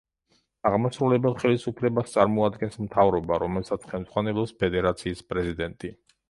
[0.67, 5.95] აღმასრულებელ ხელისუფლებას წარმოადგენს მთავრობა, რომელსაც ხელმძღვანელობს ფედერაციის პრეზიდენტი.